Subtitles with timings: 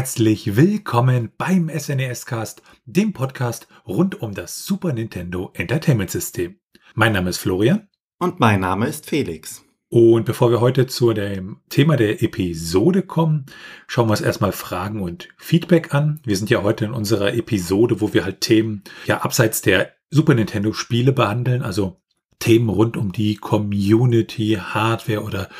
[0.00, 6.58] Herzlich willkommen beim SNES Cast, dem Podcast rund um das Super Nintendo Entertainment System.
[6.94, 7.86] Mein Name ist Florian.
[8.18, 9.62] Und mein Name ist Felix.
[9.90, 13.44] Und bevor wir heute zu dem Thema der Episode kommen,
[13.88, 16.18] schauen wir uns erstmal Fragen und Feedback an.
[16.24, 20.32] Wir sind ja heute in unserer Episode, wo wir halt Themen ja abseits der Super
[20.32, 22.00] Nintendo Spiele behandeln, also
[22.38, 25.50] Themen rund um die Community, Hardware oder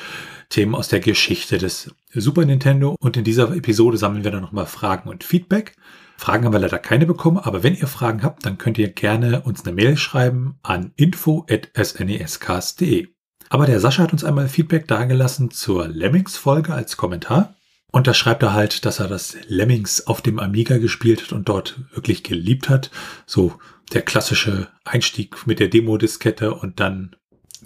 [0.51, 2.97] Themen aus der Geschichte des Super Nintendo.
[3.01, 5.73] Und in dieser Episode sammeln wir dann nochmal Fragen und Feedback.
[6.19, 9.41] Fragen haben wir leider keine bekommen, aber wenn ihr Fragen habt, dann könnt ihr gerne
[9.41, 13.09] uns eine Mail schreiben an info.snescast.de.
[13.49, 17.55] Aber der Sascha hat uns einmal Feedback dargelassen zur Lemmings-Folge als Kommentar.
[17.91, 21.49] Und da schreibt er halt, dass er das Lemmings auf dem Amiga gespielt hat und
[21.49, 22.91] dort wirklich geliebt hat.
[23.27, 23.55] So
[23.93, 27.17] der klassische Einstieg mit der Demo-Diskette und dann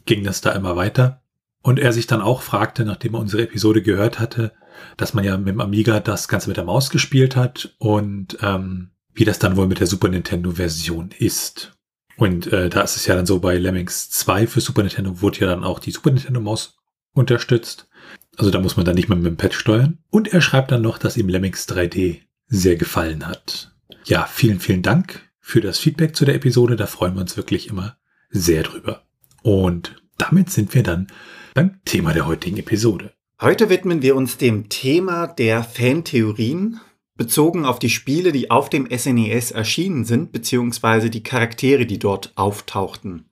[0.06, 1.22] ging das da immer weiter.
[1.64, 4.52] Und er sich dann auch fragte, nachdem er unsere Episode gehört hatte,
[4.98, 8.90] dass man ja mit dem Amiga das Ganze mit der Maus gespielt hat und ähm,
[9.14, 11.72] wie das dann wohl mit der Super Nintendo-Version ist.
[12.18, 15.40] Und äh, da ist es ja dann so, bei Lemmings 2 für Super Nintendo wurde
[15.40, 16.76] ja dann auch die Super Nintendo-Maus
[17.14, 17.88] unterstützt.
[18.36, 19.96] Also da muss man dann nicht mehr mit dem Pad steuern.
[20.10, 23.72] Und er schreibt dann noch, dass ihm Lemmings 3D sehr gefallen hat.
[24.04, 26.76] Ja, vielen, vielen Dank für das Feedback zu der Episode.
[26.76, 27.96] Da freuen wir uns wirklich immer
[28.28, 29.06] sehr drüber.
[29.42, 31.06] Und damit sind wir dann
[31.54, 33.12] beim Thema der heutigen Episode.
[33.40, 36.80] Heute widmen wir uns dem Thema der Fantheorien,
[37.16, 42.00] bezogen auf die Spiele, die auf dem SNES e erschienen sind, beziehungsweise die Charaktere, die
[42.00, 43.26] dort auftauchten.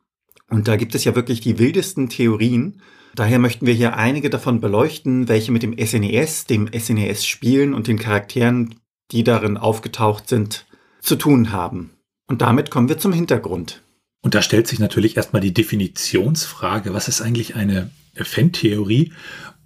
[0.49, 2.81] Und da gibt es ja wirklich die wildesten Theorien.
[3.17, 7.89] Daher möchten wir hier einige davon beleuchten, welche mit dem SNES, e dem SNES-Spielen und
[7.89, 8.77] den Charakteren,
[9.11, 10.67] die darin aufgetaucht sind,
[11.01, 11.91] zu tun haben.
[12.29, 13.83] Und damit kommen wir zum Hintergrund.
[14.21, 19.13] Und da stellt sich natürlich erstmal die Definitionsfrage, was ist eigentlich eine Fan-Theorie.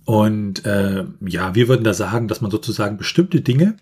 [0.04, 3.76] Und äh, ja, wir würden da sagen, dass man sozusagen bestimmte Dinge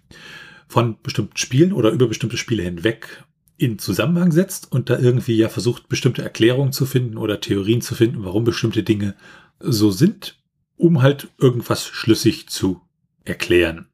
[0.69, 3.25] von bestimmten Spielen oder über bestimmte Spiele hinweg
[3.57, 7.95] in Zusammenhang setzt und da irgendwie ja versucht, bestimmte Erklärungen zu finden oder Theorien zu
[7.95, 9.15] finden, warum bestimmte Dinge
[9.61, 10.39] so sind,
[10.77, 12.81] um halt irgendwas schlüssig zu
[13.25, 13.87] erklären.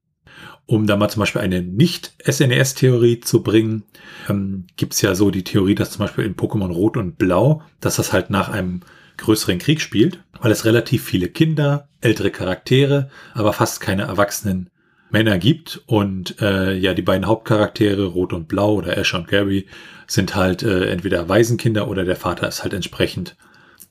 [0.67, 3.83] Um da mal zum Beispiel eine Nicht-SNES-Theorie zu bringen,
[4.29, 7.97] ähm, gibt ja so die Theorie, dass zum Beispiel in Pokémon Rot und Blau, dass
[7.97, 8.81] das halt nach einem
[9.21, 14.71] größeren Krieg spielt, weil es relativ viele Kinder, ältere Charaktere, aber fast keine erwachsenen
[15.11, 15.83] Männer gibt.
[15.87, 19.67] Und äh, ja, die beiden Hauptcharaktere, Rot und Blau oder Ash und Gary,
[20.07, 23.37] sind halt äh, entweder Waisenkinder oder der Vater ist halt entsprechend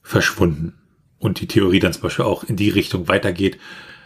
[0.01, 0.75] verschwunden.
[1.17, 3.57] Und die Theorie dann zum Beispiel auch in die Richtung weitergeht,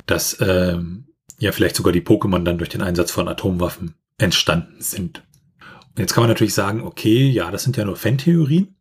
[0.05, 1.05] dass ähm,
[1.39, 5.23] ja vielleicht sogar die Pokémon dann durch den Einsatz von Atomwaffen entstanden sind.
[5.89, 8.75] Und jetzt kann man natürlich sagen, okay, ja, das sind ja nur Fantheorien.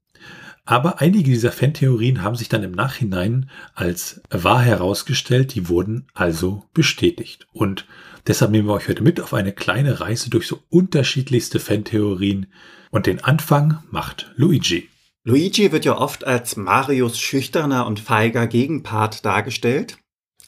[0.65, 6.65] Aber einige dieser Fantheorien haben sich dann im Nachhinein als wahr herausgestellt, die wurden also
[6.73, 7.49] bestätigt.
[7.53, 7.87] Und
[8.27, 12.47] deshalb nehmen wir euch heute mit auf eine kleine Reise durch so unterschiedlichste Fantheorien.
[12.91, 14.89] Und den Anfang macht Luigi.
[15.25, 19.99] Luigi wird ja oft als Marios schüchterner und feiger Gegenpart dargestellt.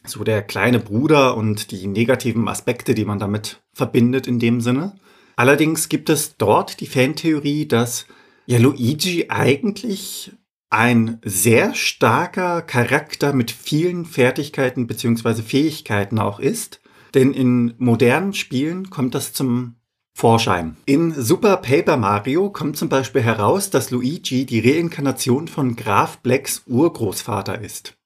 [0.06, 4.96] So der kleine Bruder und die negativen Aspekte, die man damit verbindet in dem Sinne.
[5.36, 8.06] Allerdings gibt es dort die Fantheorie, dass
[8.46, 10.32] ja Luigi eigentlich
[10.70, 16.80] ein sehr starker Charakter mit vielen Fertigkeiten beziehungsweise Fähigkeiten auch ist.
[17.14, 19.76] Denn in modernen Spielen kommt das zum
[20.16, 20.76] Vorschein.
[20.84, 26.62] In Super Paper Mario kommt zum Beispiel heraus, dass Luigi die Reinkarnation von Graf Blacks
[26.66, 27.96] Urgroßvater ist.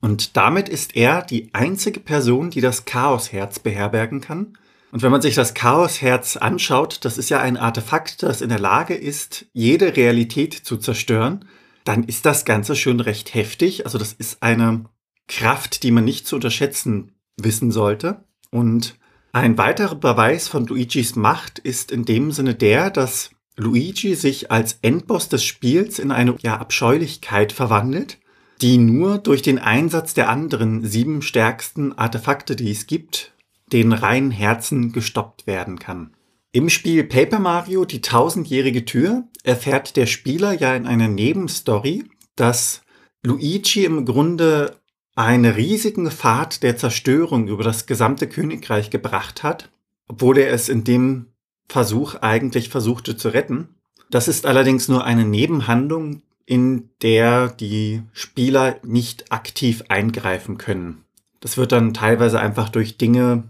[0.00, 4.58] Und damit ist er die einzige Person, die das Chaosherz beherbergen kann
[4.94, 8.60] und wenn man sich das Chaosherz anschaut, das ist ja ein Artefakt, das in der
[8.60, 11.46] Lage ist, jede Realität zu zerstören,
[11.82, 13.86] dann ist das Ganze schon recht heftig.
[13.86, 14.84] Also das ist eine
[15.26, 18.22] Kraft, die man nicht zu unterschätzen wissen sollte.
[18.52, 18.94] Und
[19.32, 24.78] ein weiterer Beweis von Luigis Macht ist in dem Sinne der, dass Luigi sich als
[24.82, 28.18] Endboss des Spiels in eine ja, Abscheulichkeit verwandelt,
[28.60, 33.33] die nur durch den Einsatz der anderen sieben stärksten Artefakte, die es gibt,
[33.72, 36.14] den reinen Herzen gestoppt werden kann.
[36.52, 42.04] Im Spiel Paper Mario, die tausendjährige Tür, erfährt der Spieler ja in einer Nebenstory,
[42.36, 42.82] dass
[43.22, 44.76] Luigi im Grunde
[45.16, 49.70] einen riesigen Pfad der Zerstörung über das gesamte Königreich gebracht hat,
[50.08, 51.26] obwohl er es in dem
[51.68, 53.68] Versuch eigentlich versuchte zu retten.
[54.10, 61.04] Das ist allerdings nur eine Nebenhandlung, in der die Spieler nicht aktiv eingreifen können.
[61.40, 63.44] Das wird dann teilweise einfach durch Dinge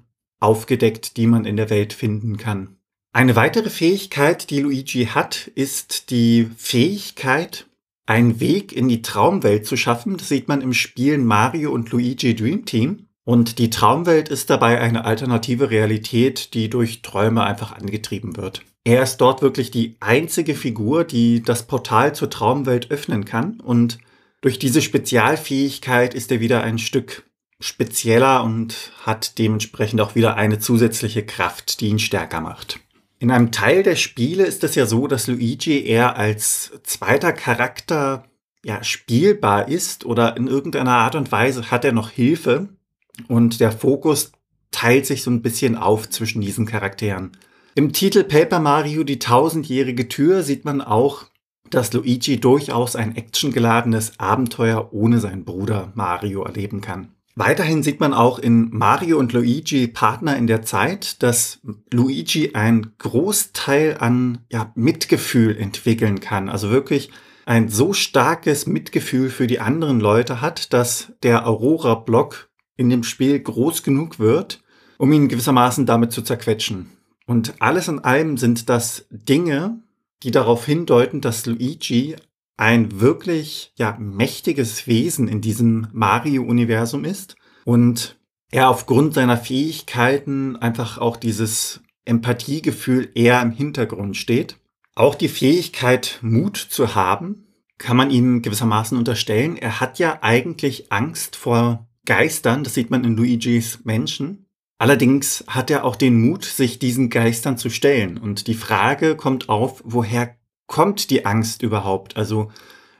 [0.44, 2.76] aufgedeckt, die man in der Welt finden kann.
[3.12, 7.66] Eine weitere Fähigkeit, die Luigi hat, ist die Fähigkeit,
[8.06, 10.16] einen Weg in die Traumwelt zu schaffen.
[10.16, 13.06] Das sieht man im Spiel Mario und Luigi Dream Team.
[13.24, 18.62] Und die Traumwelt ist dabei eine alternative Realität, die durch Träume einfach angetrieben wird.
[18.84, 23.60] Er ist dort wirklich die einzige Figur, die das Portal zur Traumwelt öffnen kann.
[23.60, 23.98] Und
[24.42, 27.24] durch diese Spezialfähigkeit ist er wieder ein Stück
[27.60, 32.80] spezieller und hat dementsprechend auch wieder eine zusätzliche Kraft, die ihn stärker macht.
[33.18, 38.24] In einem Teil der Spiele ist es ja so, dass Luigi eher als zweiter Charakter
[38.64, 42.68] ja, spielbar ist oder in irgendeiner Art und Weise hat er noch Hilfe
[43.28, 44.32] und der Fokus
[44.72, 47.32] teilt sich so ein bisschen auf zwischen diesen Charakteren.
[47.76, 51.26] Im Titel Paper Mario die tausendjährige Tür sieht man auch,
[51.70, 57.13] dass Luigi durchaus ein actiongeladenes Abenteuer ohne seinen Bruder Mario erleben kann.
[57.36, 61.60] Weiterhin sieht man auch in Mario und Luigi Partner in der Zeit, dass
[61.90, 66.48] Luigi einen Großteil an ja, Mitgefühl entwickeln kann.
[66.48, 67.10] Also wirklich
[67.44, 73.38] ein so starkes Mitgefühl für die anderen Leute hat, dass der Aurora-Block in dem Spiel
[73.40, 74.62] groß genug wird,
[74.96, 76.90] um ihn gewissermaßen damit zu zerquetschen.
[77.26, 79.80] Und alles in allem sind das Dinge,
[80.22, 82.16] die darauf hindeuten, dass Luigi
[82.56, 88.18] ein wirklich ja mächtiges Wesen in diesem Mario-Universum ist und
[88.50, 94.58] er aufgrund seiner Fähigkeiten einfach auch dieses Empathiegefühl eher im Hintergrund steht.
[94.94, 97.46] Auch die Fähigkeit, Mut zu haben,
[97.78, 99.56] kann man ihm gewissermaßen unterstellen.
[99.56, 104.46] Er hat ja eigentlich Angst vor Geistern, das sieht man in Luigis Menschen.
[104.78, 108.18] Allerdings hat er auch den Mut, sich diesen Geistern zu stellen.
[108.18, 110.36] Und die Frage kommt auf, woher
[110.66, 112.16] kommt die Angst überhaupt?
[112.16, 112.50] Also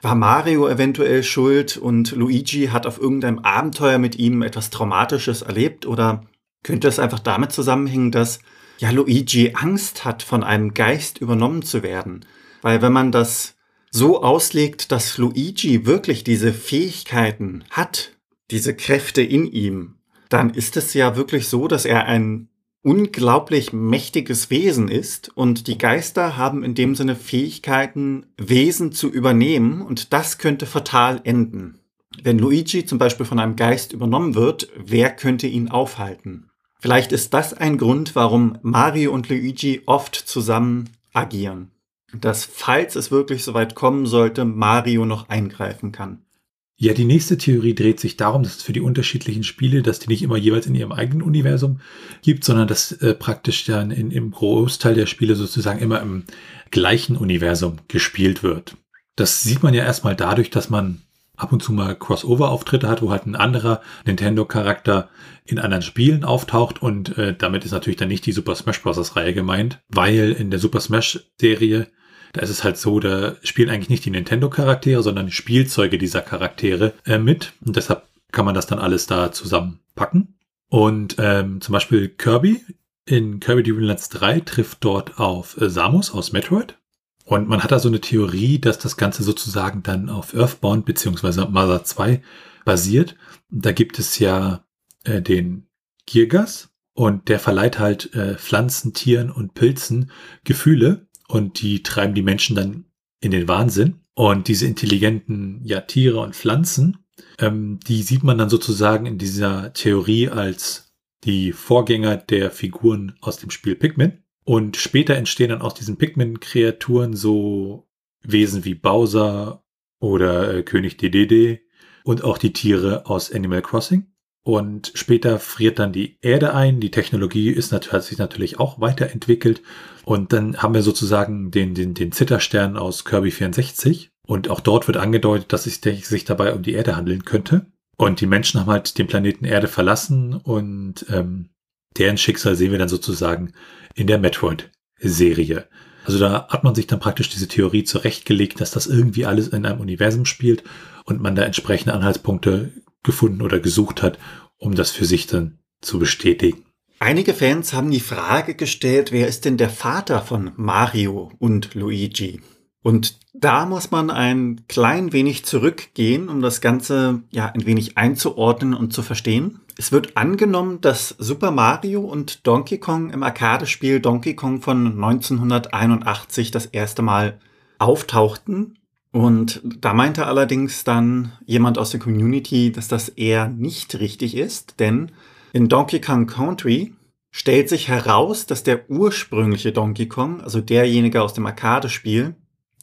[0.03, 5.87] war Mario eventuell schuld und Luigi hat auf irgendeinem Abenteuer mit ihm etwas Traumatisches erlebt?
[5.87, 6.25] Oder
[6.63, 8.41] könnte es einfach damit zusammenhängen, dass
[8.79, 12.27] ja Luigi Angst hat, von einem Geist übernommen zu werden?
[12.61, 13.57] Weil wenn man das
[13.91, 18.13] so auslegt, dass Luigi wirklich diese Fähigkeiten hat,
[18.51, 19.95] diese Kräfte in ihm,
[20.29, 22.49] dann ist es ja wirklich so, dass er ein
[22.85, 29.81] unglaublich mächtiges Wesen ist und die Geister haben in dem Sinne Fähigkeiten, Wesen zu übernehmen
[29.81, 31.81] und das könnte fatal enden.
[32.23, 36.51] Wenn Luigi zum Beispiel von einem Geist übernommen wird, wer könnte ihn aufhalten?
[36.79, 41.71] Vielleicht ist das ein Grund, warum Mario und Luigi oft zusammen agieren.
[42.13, 46.27] Dass, falls es wirklich so weit kommen sollte, Mario noch eingreifen kann.
[46.77, 50.09] Ja, die nächste Theorie dreht sich darum, dass es für die unterschiedlichen Spiele, dass die
[50.09, 51.81] nicht immer jeweils in ihrem eigenen Universum
[52.23, 56.25] gibt, sondern dass äh, praktisch dann in, im Großteil der Spiele sozusagen immer im
[56.73, 58.77] gleichen Universum gespielt wird.
[59.15, 61.03] Das sieht man ja erstmal dadurch, dass man
[61.37, 65.09] ab und zu mal Crossover-Auftritte hat, wo halt ein anderer Nintendo-Charakter
[65.45, 69.17] in anderen Spielen auftaucht und äh, damit ist natürlich dann nicht die Super Smash Bros.
[69.17, 71.89] Reihe gemeint, weil in der Super Smash-Serie
[72.35, 76.21] da ist es halt so, da spielen eigentlich nicht die Nintendo-Charaktere, sondern die Spielzeuge dieser
[76.21, 77.53] Charaktere äh, mit.
[77.65, 78.03] Und deshalb
[78.33, 80.35] kann man das dann alles da zusammenpacken.
[80.69, 82.61] Und ähm, zum Beispiel Kirby
[83.07, 86.77] in Kirby Dream Lands 3 trifft dort auf äh, Samus aus Metroid.
[87.25, 91.47] Und man hat da so eine Theorie, dass das Ganze sozusagen dann auf Earthbound bzw.
[91.49, 92.21] Mother 2
[92.65, 93.15] basiert.
[93.49, 94.65] Da gibt es ja
[95.05, 95.69] äh, den
[96.07, 100.11] Girgas und der verleiht halt äh, Pflanzen, Tieren und Pilzen
[100.43, 102.85] Gefühle und die treiben die Menschen dann
[103.21, 104.01] in den Wahnsinn.
[104.15, 106.99] Und diese intelligenten ja, Tiere und Pflanzen,
[107.39, 110.93] ähm, die sieht man dann sozusagen in dieser Theorie als
[111.25, 114.25] die Vorgänger der Figuren aus dem Spiel Pikmin.
[114.45, 117.89] Und später entstehen dann aus diesen Pikmin-Kreaturen so
[118.23, 119.65] Wesen wie Bowser
[120.01, 121.61] oder äh, König Dedede
[122.05, 124.07] und auch die Tiere aus Animal Crossing.
[124.45, 126.79] Und später friert dann die Erde ein.
[126.79, 129.63] Die Technologie ist, hat sich natürlich auch weiterentwickelt.
[130.05, 134.11] Und dann haben wir sozusagen den, den, den Zitterstern aus Kirby 64.
[134.27, 137.67] Und auch dort wird angedeutet, dass es sich dabei um die Erde handeln könnte.
[137.97, 141.51] Und die Menschen haben halt den Planeten Erde verlassen und ähm,
[141.97, 143.53] deren Schicksal sehen wir dann sozusagen
[143.95, 145.69] in der Metroid-Serie.
[146.05, 149.65] Also da hat man sich dann praktisch diese Theorie zurechtgelegt, dass das irgendwie alles in
[149.65, 150.65] einem Universum spielt
[151.05, 152.73] und man da entsprechende Anhaltspunkte
[153.05, 154.19] gefunden oder gesucht hat,
[154.59, 156.65] um das für sich dann zu bestätigen.
[156.99, 162.41] Einige Fans haben die Frage gestellt, wer ist denn der Vater von Mario und Luigi?
[162.83, 168.75] Und da muss man ein klein wenig zurückgehen, um das Ganze ja ein wenig einzuordnen
[168.75, 169.61] und zu verstehen.
[169.77, 176.53] Es wird angenommen, dass Super Mario und Donkey Kong im Arcade-Spiel Donkey Kong von 1981
[176.53, 177.41] das erste Mal
[177.79, 178.79] auftauchten
[179.15, 184.81] und da meinte allerdings dann jemand aus der Community, dass das eher nicht richtig ist,
[184.81, 185.13] denn
[185.53, 186.97] in Donkey Kong Country
[187.31, 192.35] stellt sich heraus, dass der ursprüngliche Donkey Kong, also derjenige aus dem Arcade-Spiel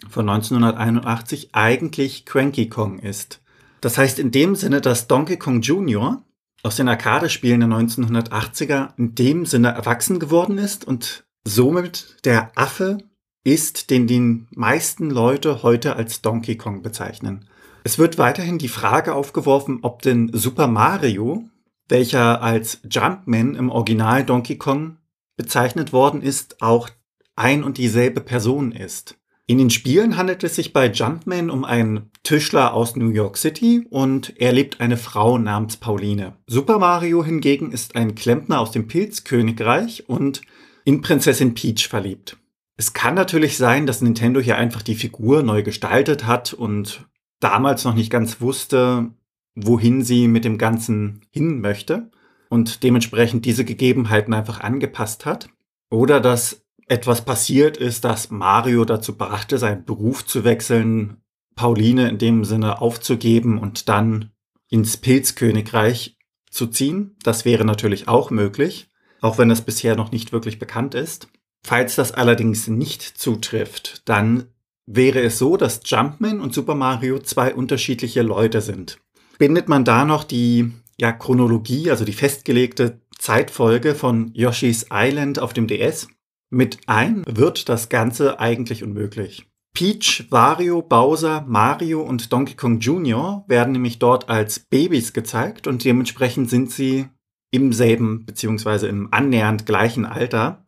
[0.09, 3.41] von 1981, eigentlich Cranky Kong ist.
[3.81, 6.23] Das heißt in dem Sinne, dass Donkey Kong Jr.
[6.63, 12.99] aus den Arcade-Spielen der 1980er in dem Sinne erwachsen geworden ist und somit der Affe
[13.43, 17.45] ist, den die meisten Leute heute als Donkey Kong bezeichnen.
[17.83, 21.49] Es wird weiterhin die Frage aufgeworfen, ob denn Super Mario,
[21.89, 24.97] welcher als Jumpman im Original Donkey Kong
[25.35, 26.89] bezeichnet worden ist, auch
[27.35, 29.17] ein und dieselbe Person ist.
[29.47, 33.85] In den Spielen handelt es sich bei Jumpman um einen Tischler aus New York City
[33.89, 36.37] und er lebt eine Frau namens Pauline.
[36.47, 40.41] Super Mario hingegen ist ein Klempner aus dem Pilzkönigreich und
[40.85, 42.37] in Prinzessin Peach verliebt.
[42.77, 47.07] Es kann natürlich sein, dass Nintendo hier einfach die Figur neu gestaltet hat und
[47.39, 49.11] damals noch nicht ganz wusste,
[49.55, 52.09] wohin sie mit dem Ganzen hin möchte
[52.49, 55.49] und dementsprechend diese Gegebenheiten einfach angepasst hat.
[55.89, 61.17] Oder dass etwas passiert ist, das Mario dazu brachte, seinen Beruf zu wechseln,
[61.55, 64.31] Pauline in dem Sinne aufzugeben und dann
[64.69, 66.17] ins Pilzkönigreich
[66.49, 67.15] zu ziehen.
[67.23, 68.89] Das wäre natürlich auch möglich,
[69.21, 71.29] auch wenn es bisher noch nicht wirklich bekannt ist.
[71.63, 74.47] Falls das allerdings nicht zutrifft, dann
[74.87, 78.99] wäre es so, dass Jumpman und Super Mario zwei unterschiedliche Leute sind.
[79.37, 85.53] Bindet man da noch die ja, Chronologie, also die festgelegte Zeitfolge von Yoshi's Island auf
[85.53, 86.07] dem DS
[86.49, 89.47] mit ein, wird das Ganze eigentlich unmöglich.
[89.73, 93.45] Peach, Wario, Bowser, Mario und Donkey Kong Jr.
[93.47, 97.07] werden nämlich dort als Babys gezeigt und dementsprechend sind sie
[97.51, 100.65] im selben beziehungsweise im annähernd gleichen Alter.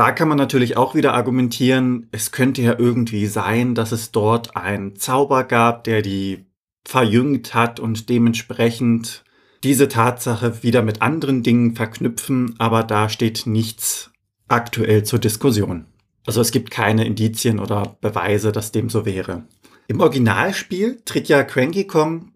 [0.00, 4.56] Da kann man natürlich auch wieder argumentieren, es könnte ja irgendwie sein, dass es dort
[4.56, 6.46] einen Zauber gab, der die
[6.86, 9.24] verjüngt hat und dementsprechend
[9.62, 14.10] diese Tatsache wieder mit anderen Dingen verknüpfen, aber da steht nichts
[14.48, 15.84] aktuell zur Diskussion.
[16.24, 19.44] Also es gibt keine Indizien oder Beweise, dass dem so wäre.
[19.86, 22.32] Im Originalspiel tritt ja Cranky Kong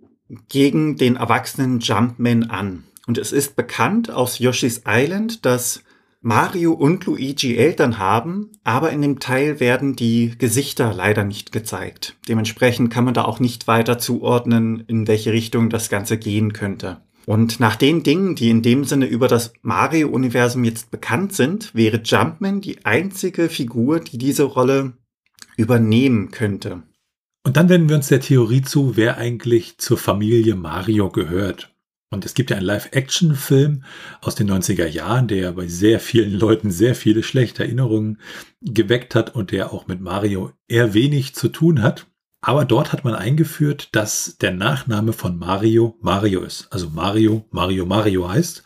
[0.51, 2.85] gegen den erwachsenen Jumpman an.
[3.07, 5.83] Und es ist bekannt aus Yoshi's Island, dass
[6.27, 12.17] Mario und Luigi Eltern haben, aber in dem Teil werden die Gesichter leider nicht gezeigt.
[12.27, 17.03] Dementsprechend kann man da auch nicht weiter zuordnen, in welche Richtung das Ganze gehen könnte.
[17.27, 22.01] Und nach den Dingen, die in dem Sinne über das Mario-Universum jetzt bekannt sind, wäre
[22.03, 24.95] Jumpman die einzige Figur, die diese Rolle
[25.59, 26.85] übernehmen könnte.
[27.47, 31.74] Und dann wenden wir uns der Theorie zu, wer eigentlich zur Familie Mario gehört.
[32.15, 33.83] Und es gibt ja einen Live-Action-Film
[34.23, 38.21] aus den 90er Jahren, der bei sehr vielen Leuten sehr viele schlechte Erinnerungen
[38.63, 42.07] geweckt hat und der auch mit Mario eher wenig zu tun hat.
[42.41, 46.69] Aber dort hat man eingeführt, dass der Nachname von Mario Mario ist.
[46.71, 48.63] Also Mario Mario Mario heißt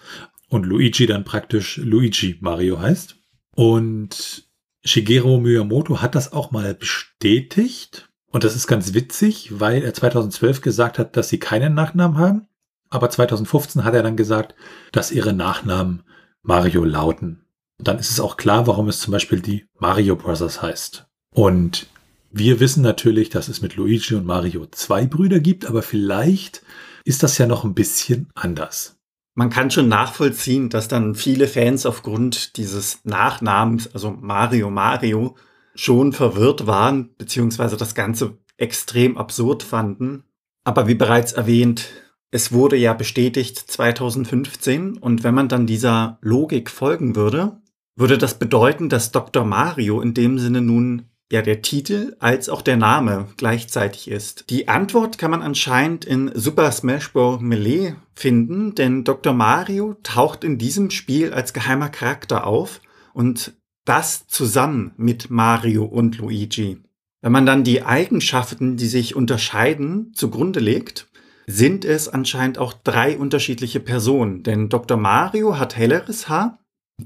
[0.49, 3.17] und Luigi dann praktisch Luigi Mario heißt.
[3.55, 4.47] Und
[4.85, 8.11] Shigeru Miyamoto hat das auch mal bestätigt.
[8.31, 12.49] Und das ist ganz witzig, weil er 2012 gesagt hat, dass sie keinen Nachnamen haben.
[12.91, 14.55] Aber 2015 hat er dann gesagt,
[14.93, 16.03] dass ihre Nachnamen
[16.43, 17.45] Mario lauten.
[17.79, 21.07] Dann ist es auch klar, warum es zum Beispiel die Mario Brothers heißt.
[21.35, 21.87] Und
[22.31, 26.63] wir wissen natürlich, dass es mit Luigi und Mario zwei Brüder gibt, aber vielleicht
[27.05, 28.97] ist das ja noch ein bisschen anders.
[29.35, 35.37] Man kann schon nachvollziehen, dass dann viele Fans aufgrund dieses Nachnamens, also Mario Mario,
[35.75, 40.25] schon verwirrt waren, beziehungsweise das Ganze extrem absurd fanden.
[40.65, 41.89] Aber wie bereits erwähnt,
[42.31, 47.61] es wurde ja bestätigt 2015 und wenn man dann dieser Logik folgen würde,
[47.97, 49.45] würde das bedeuten, dass Dr.
[49.45, 54.51] Mario in dem Sinne nun ja der Titel als auch der Name gleichzeitig ist.
[54.51, 57.41] Die Antwort kann man anscheinend in Super Smash Bros.
[57.41, 59.33] Melee finden, denn Dr.
[59.33, 62.81] Mario taucht in diesem Spiel als geheimer Charakter auf
[63.13, 63.55] und
[63.85, 66.79] das zusammen mit Mario und Luigi.
[67.21, 71.08] Wenn man dann die Eigenschaften, die sich unterscheiden, zugrunde legt,
[71.51, 74.43] sind es anscheinend auch drei unterschiedliche Personen.
[74.43, 74.99] Denn Dr.
[74.99, 76.59] Mario hat helleres Haar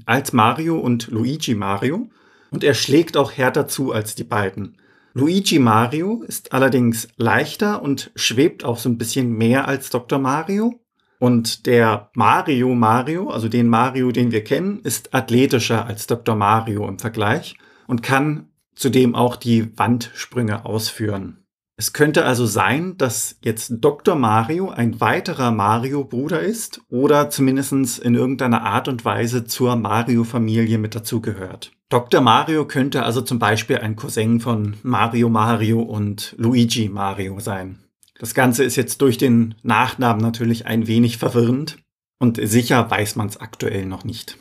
[0.05, 2.09] als Mario und Luigi Mario
[2.51, 4.77] und er schlägt auch härter zu als die beiden.
[5.13, 10.19] Luigi Mario ist allerdings leichter und schwebt auch so ein bisschen mehr als Dr.
[10.19, 10.79] Mario.
[11.19, 16.35] Und der Mario Mario, also den Mario, den wir kennen, ist athletischer als Dr.
[16.35, 17.55] Mario im Vergleich
[17.87, 21.42] und kann zudem auch die Wandsprünge ausführen.
[21.83, 24.15] Es könnte also sein, dass jetzt Dr.
[24.15, 30.95] Mario ein weiterer Mario-Bruder ist oder zumindest in irgendeiner Art und Weise zur Mario-Familie mit
[30.95, 31.73] dazugehört.
[31.89, 32.21] Dr.
[32.21, 37.79] Mario könnte also zum Beispiel ein Cousin von Mario Mario und Luigi Mario sein.
[38.17, 41.79] Das Ganze ist jetzt durch den Nachnamen natürlich ein wenig verwirrend
[42.17, 44.37] und sicher weiß man es aktuell noch nicht.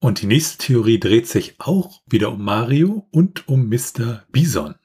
[0.00, 4.24] Und die nächste Theorie dreht sich auch wieder um Mario und um Mr.
[4.32, 4.76] Bison.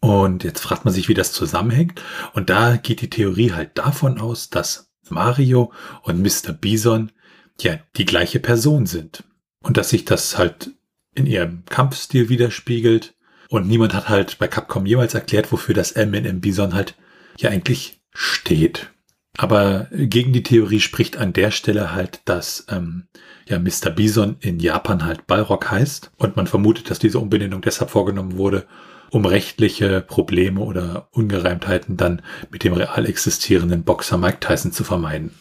[0.00, 2.02] Und jetzt fragt man sich, wie das zusammenhängt.
[2.32, 6.52] Und da geht die Theorie halt davon aus, dass Mario und Mr.
[6.52, 7.12] Bison
[7.60, 9.24] ja die gleiche Person sind.
[9.62, 10.70] Und dass sich das halt
[11.14, 13.14] in ihrem Kampfstil widerspiegelt.
[13.50, 16.94] Und niemand hat halt bei Capcom jemals erklärt, wofür das M in M Bison halt
[17.36, 18.90] ja eigentlich steht.
[19.36, 23.06] Aber gegen die Theorie spricht an der Stelle halt, dass ähm,
[23.46, 23.90] ja Mr.
[23.90, 28.66] Bison in Japan halt Balrog heißt und man vermutet, dass diese Umbenennung deshalb vorgenommen wurde,
[29.10, 35.32] um rechtliche Probleme oder Ungereimtheiten dann mit dem real existierenden Boxer Mike Tyson zu vermeiden.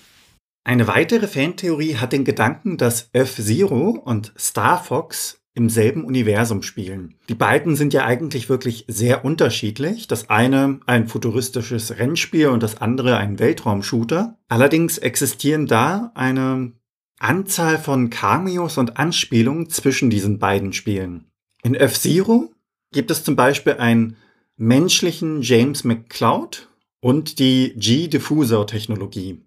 [0.64, 7.16] Eine weitere Fantheorie hat den Gedanken, dass F-Zero und Star Fox im selben Universum spielen.
[7.28, 10.08] Die beiden sind ja eigentlich wirklich sehr unterschiedlich.
[10.08, 14.38] Das eine ein futuristisches Rennspiel und das andere ein Weltraumshooter.
[14.48, 16.74] Allerdings existieren da eine
[17.20, 21.26] Anzahl von Cameos und Anspielungen zwischen diesen beiden Spielen.
[21.64, 22.54] In F-Zero
[22.91, 24.17] gibt es zum Beispiel einen
[24.58, 26.69] menschlichen James McCloud
[27.00, 29.41] und die G-Diffusor-Technologie.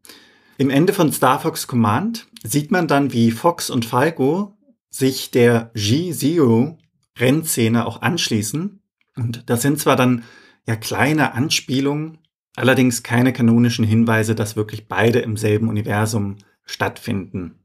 [0.58, 4.56] Im Ende von Star Fox Command sieht man dann, wie Fox und Falco
[4.90, 6.78] sich der G-Zero
[7.18, 8.80] Rennszene auch anschließen.
[9.16, 10.24] Und das sind zwar dann
[10.66, 12.18] ja kleine Anspielungen,
[12.56, 17.58] allerdings keine kanonischen Hinweise, dass wirklich beide im selben Universum stattfinden.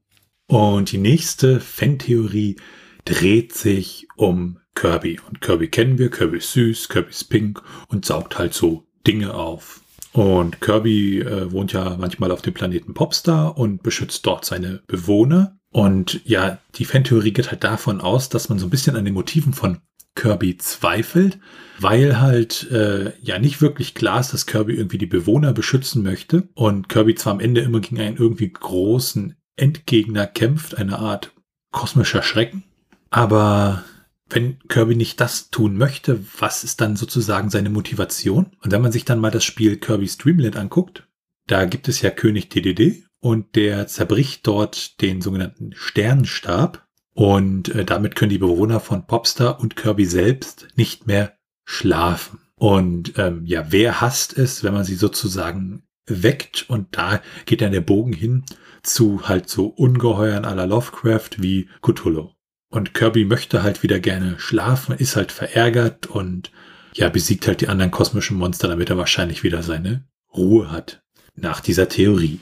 [0.46, 2.56] Und die nächste Fan-Theorie
[3.04, 5.18] dreht sich um Kirby.
[5.28, 9.34] Und Kirby kennen wir, Kirby ist süß, Kirby ist pink und saugt halt so Dinge
[9.34, 9.80] auf.
[10.12, 15.58] Und Kirby äh, wohnt ja manchmal auf dem Planeten Popstar und beschützt dort seine Bewohner.
[15.70, 19.14] Und ja, die Fantheorie geht halt davon aus, dass man so ein bisschen an den
[19.14, 19.78] Motiven von
[20.14, 21.40] Kirby zweifelt,
[21.80, 26.48] weil halt äh, ja nicht wirklich klar ist, dass Kirby irgendwie die Bewohner beschützen möchte
[26.54, 31.32] und Kirby zwar am Ende immer gegen einen irgendwie großen Endgegner kämpft, eine Art
[31.72, 32.64] kosmischer Schrecken,
[33.10, 33.84] aber
[34.30, 38.50] wenn Kirby nicht das tun möchte, was ist dann sozusagen seine Motivation?
[38.62, 41.08] Und wenn man sich dann mal das Spiel Kirby's Dreamland anguckt,
[41.46, 47.84] da gibt es ja König DDD und der zerbricht dort den sogenannten Sternenstab und äh,
[47.84, 52.40] damit können die Bewohner von Popstar und Kirby selbst nicht mehr schlafen.
[52.54, 57.72] Und ähm, ja, wer hasst es, wenn man sie sozusagen weckt und da geht dann
[57.72, 58.44] der Bogen hin
[58.82, 62.30] zu halt so Ungeheuern aller Lovecraft wie Cthulhu.
[62.70, 66.52] Und Kirby möchte halt wieder gerne schlafen, ist halt verärgert und
[66.94, 70.04] ja, besiegt halt die anderen kosmischen Monster, damit er wahrscheinlich wieder seine
[70.34, 71.02] Ruhe hat.
[71.34, 72.40] Nach dieser Theorie.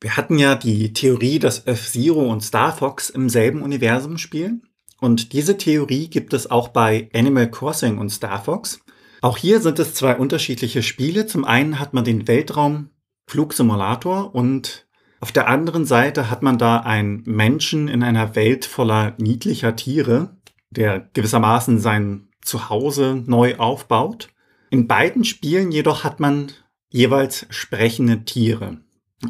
[0.00, 4.62] Wir hatten ja die Theorie, dass F-Zero und Star Fox im selben Universum spielen.
[5.00, 8.80] Und diese Theorie gibt es auch bei Animal Crossing und Star Fox.
[9.20, 11.26] Auch hier sind es zwei unterschiedliche Spiele.
[11.26, 14.87] Zum einen hat man den Weltraumflugsimulator und
[15.20, 20.36] auf der anderen Seite hat man da einen Menschen in einer Welt voller niedlicher Tiere,
[20.70, 24.28] der gewissermaßen sein Zuhause neu aufbaut.
[24.70, 26.52] In beiden Spielen jedoch hat man
[26.90, 28.78] jeweils sprechende Tiere.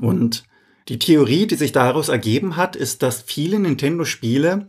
[0.01, 0.45] Und
[0.89, 4.67] die Theorie, die sich daraus ergeben hat, ist, dass viele Nintendo-Spiele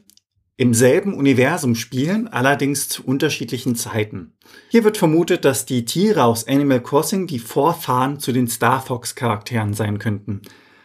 [0.57, 4.33] im selben Universum spielen, allerdings zu unterschiedlichen Zeiten.
[4.67, 9.15] Hier wird vermutet, dass die Tiere aus Animal Crossing die Vorfahren zu den Star Fox
[9.15, 10.41] Charakteren sein könnten.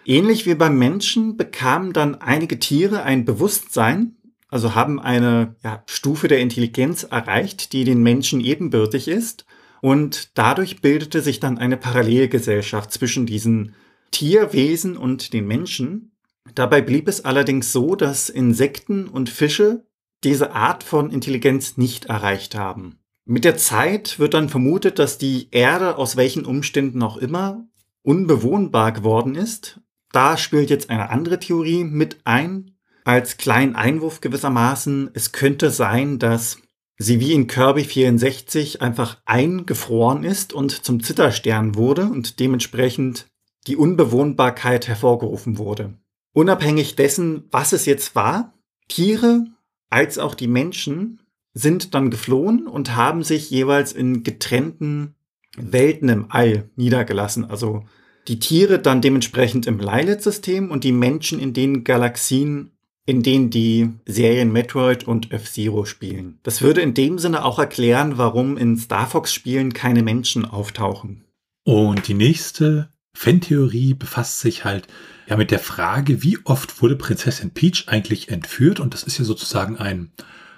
[0.06, 4.16] Ähnlich wie beim Menschen bekamen dann einige Tiere ein Bewusstsein,
[4.48, 9.46] also haben eine ja, Stufe der Intelligenz erreicht, die den Menschen ebenbürtig ist.
[9.80, 13.74] Und dadurch bildete sich dann eine Parallelgesellschaft zwischen diesen
[14.10, 16.12] Tierwesen und den Menschen.
[16.54, 19.86] Dabei blieb es allerdings so, dass Insekten und Fische
[20.22, 22.98] diese Art von Intelligenz nicht erreicht haben.
[23.26, 27.66] Mit der Zeit wird dann vermutet, dass die Erde aus welchen Umständen auch immer
[28.02, 29.80] unbewohnbar geworden ist
[30.14, 32.70] da spielt jetzt eine andere Theorie mit ein.
[33.04, 36.58] Als kleinen Einwurf gewissermaßen, es könnte sein, dass
[36.96, 43.26] sie wie in Kirby 64 einfach eingefroren ist und zum Zitterstern wurde und dementsprechend
[43.66, 45.94] die Unbewohnbarkeit hervorgerufen wurde.
[46.32, 48.54] Unabhängig dessen, was es jetzt war,
[48.88, 49.46] Tiere
[49.90, 51.20] als auch die Menschen
[51.52, 55.14] sind dann geflohen und haben sich jeweils in getrennten
[55.56, 57.44] Welten im All niedergelassen.
[57.44, 57.84] Also
[58.28, 62.70] die Tiere dann dementsprechend im Lylat-System und die Menschen in den Galaxien,
[63.06, 66.38] in denen die Serien Metroid und F-Zero spielen.
[66.42, 71.24] Das würde in dem Sinne auch erklären, warum in Star Fox-Spielen keine Menschen auftauchen.
[71.64, 74.88] Und die nächste Fan-Theorie befasst sich halt
[75.28, 78.80] ja mit der Frage, wie oft wurde Prinzessin Peach eigentlich entführt?
[78.80, 80.12] Und das ist ja sozusagen ein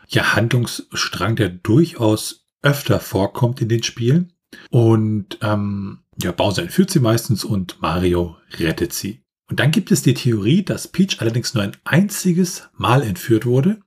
[0.09, 4.33] ja, Handlungsstrang, der durchaus öfter vorkommt in den Spielen.
[4.71, 9.23] Und ähm, ja, Bowser entführt sie meistens und Mario rettet sie.
[9.49, 13.81] Und dann gibt es die Theorie, dass Peach allerdings nur ein einziges Mal entführt wurde,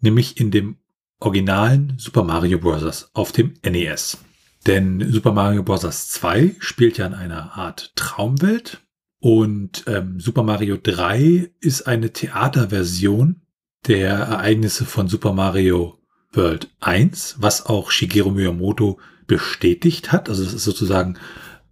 [0.00, 0.76] nämlich in dem
[1.20, 3.10] originalen Super Mario Bros.
[3.14, 4.18] auf dem NES.
[4.66, 6.10] Denn Super Mario Bros.
[6.10, 8.82] 2 spielt ja in einer Art Traumwelt
[9.20, 13.42] Und ähm, Super Mario 3 ist eine Theaterversion
[13.86, 15.98] der Ereignisse von Super Mario
[16.32, 20.28] World 1, was auch Shigeru Miyamoto bestätigt hat.
[20.28, 21.18] Also es ist sozusagen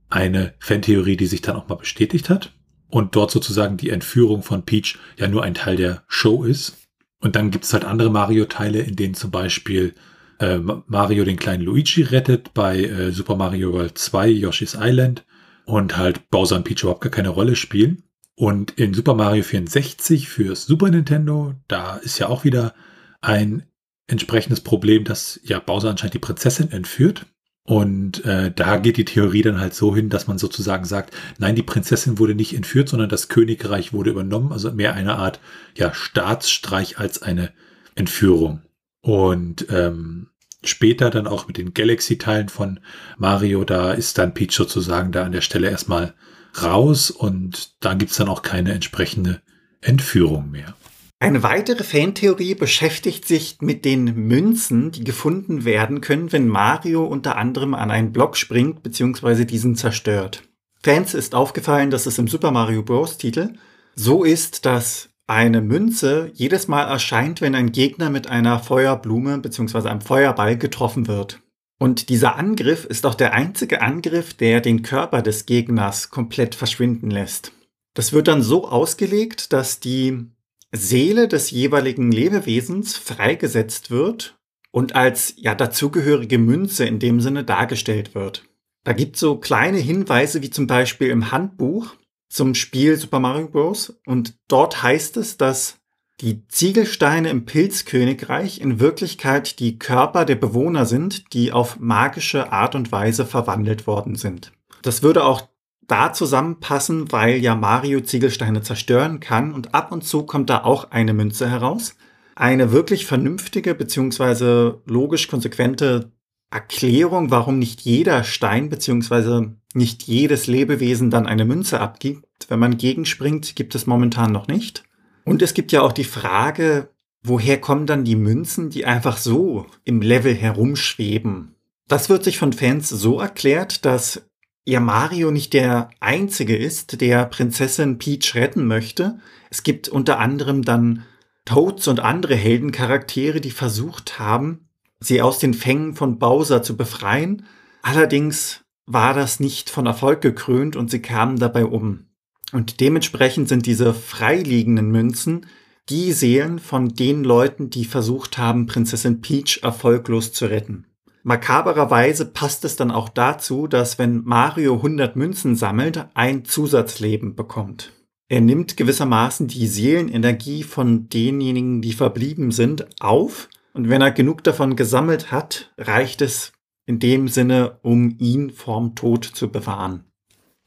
[0.09, 2.53] eine Fantheorie, die sich dann auch mal bestätigt hat.
[2.89, 6.77] Und dort sozusagen die Entführung von Peach ja nur ein Teil der Show ist.
[7.21, 9.95] Und dann gibt es halt andere Mario-Teile, in denen zum Beispiel
[10.39, 15.25] äh, Mario den kleinen Luigi rettet, bei äh, Super Mario World 2 Yoshi's Island
[15.65, 18.05] und halt Bowser und Peach überhaupt gar keine Rolle spielen.
[18.37, 22.75] Und in Super Mario 64 fürs Super Nintendo, da ist ja auch wieder
[23.23, 23.65] ein
[24.07, 27.27] entsprechendes Problem, dass ja Bowser anscheinend die Prinzessin entführt.
[27.67, 31.57] Und äh, da geht die Theorie dann halt so hin, dass man sozusagen sagt, nein,
[31.57, 35.41] die Prinzessin wurde nicht entführt, sondern das Königreich wurde übernommen, also mehr eine Art
[35.75, 37.53] ja Staatsstreich als eine
[37.97, 38.63] Entführung.
[39.01, 40.29] Und ähm,
[40.63, 42.79] später dann auch mit den Galaxy-Teilen von
[43.19, 46.15] Mario, da ist dann Peach sozusagen da an der Stelle erstmal
[46.63, 49.43] raus und da gibt's dann auch keine entsprechende
[49.81, 50.75] Entführung mehr.
[51.19, 57.37] Eine weitere Fantheorie beschäftigt sich mit den Münzen, die gefunden werden können, wenn Mario unter
[57.37, 59.47] anderem an einen Block springt bzw.
[59.47, 60.43] diesen zerstört.
[60.83, 63.17] Fans ist aufgefallen, dass es im Super Mario Bros.
[63.17, 63.55] Titel
[63.95, 69.89] so ist, dass eine Münze jedes Mal erscheint, wenn ein Gegner mit einer Feuerblume bzw.
[69.89, 71.41] einem Feuerball getroffen wird.
[71.79, 77.11] Und dieser Angriff ist auch der einzige Angriff, der den Körper des Gegners komplett verschwinden
[77.11, 77.53] lässt.
[77.95, 80.27] Das wird dann so ausgelegt, dass die
[80.73, 84.39] Seele des jeweiligen Lebewesens freigesetzt wird
[84.71, 88.45] und als ja dazugehörige Münze in dem Sinne dargestellt wird.
[88.85, 91.97] Da gibt es so kleine Hinweise wie zum Beispiel im Handbuch
[92.29, 93.99] zum Spiel Super Mario Bros.
[94.07, 95.79] Und dort heißt es, dass
[96.21, 102.75] die Ziegelsteine im Pilzkönigreich in Wirklichkeit die Körper der Bewohner sind, die auf magische Art
[102.75, 104.53] und Weise verwandelt worden sind.
[104.83, 105.49] Das würde auch
[105.87, 110.91] da zusammenpassen, weil ja Mario Ziegelsteine zerstören kann und ab und zu kommt da auch
[110.91, 111.97] eine Münze heraus.
[112.35, 114.75] Eine wirklich vernünftige bzw.
[114.85, 116.13] logisch konsequente
[116.51, 119.49] Erklärung, warum nicht jeder Stein bzw.
[119.75, 124.85] nicht jedes Lebewesen dann eine Münze abgibt, wenn man gegenspringt, gibt es momentan noch nicht.
[125.25, 126.91] Und es gibt ja auch die Frage,
[127.23, 131.55] woher kommen dann die Münzen, die einfach so im Level herumschweben?
[131.89, 134.29] Das wird sich von Fans so erklärt, dass
[134.67, 139.19] ja Mario nicht der einzige ist, der Prinzessin Peach retten möchte.
[139.49, 141.05] Es gibt unter anderem dann
[141.45, 144.69] Toads und andere Heldencharaktere, die versucht haben,
[145.01, 147.47] sie aus den Fängen von Bowser zu befreien.
[147.83, 152.07] Allerdings war das nicht von Erfolg gekrönt und sie kamen dabei um.
[152.53, 155.47] Und dementsprechend sind diese freiliegenden Münzen
[155.89, 160.87] die Seelen von den Leuten, die versucht haben, Prinzessin Peach erfolglos zu retten.
[161.27, 167.93] Makabererweise passt es dann auch dazu, dass wenn Mario 100 Münzen sammelt, ein Zusatzleben bekommt.
[168.29, 174.45] Er nimmt gewissermaßen die Seelenenergie von denjenigen, die verblieben sind, auf und wenn er genug
[174.45, 176.53] davon gesammelt hat, reicht es
[176.87, 180.05] in dem Sinne, um ihn vorm Tod zu bewahren.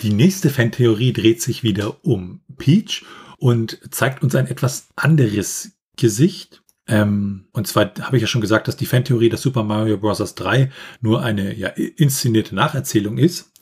[0.01, 3.05] Die nächste Fantheorie dreht sich wieder um Peach
[3.37, 6.63] und zeigt uns ein etwas anderes Gesicht.
[6.89, 10.35] Ähm, und zwar habe ich ja schon gesagt, dass die Fantheorie, dass Super Mario Bros.
[10.35, 10.71] 3
[11.01, 13.53] nur eine ja, inszenierte Nacherzählung ist,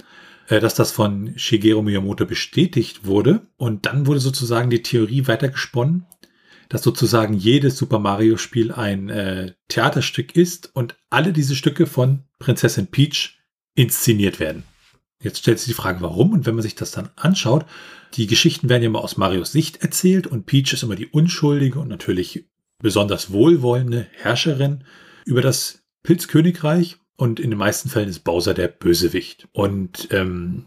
[0.48, 3.42] äh, dass das von Shigeru Miyamoto bestätigt wurde.
[3.58, 6.06] Und dann wurde sozusagen die Theorie weitergesponnen,
[6.70, 12.24] dass sozusagen jedes Super Mario Spiel ein äh, Theaterstück ist und alle diese Stücke von
[12.40, 13.40] Prinzessin Peach
[13.76, 14.64] inszeniert werden.
[15.22, 16.32] Jetzt stellt sich die Frage, warum?
[16.32, 17.66] Und wenn man sich das dann anschaut,
[18.14, 21.80] die Geschichten werden ja immer aus Marios Sicht erzählt und Peach ist immer die unschuldige
[21.80, 22.46] und natürlich
[22.80, 24.84] besonders wohlwollende Herrscherin
[25.26, 29.48] über das Pilzkönigreich und in den meisten Fällen ist Bowser der Bösewicht.
[29.52, 30.66] Und ähm,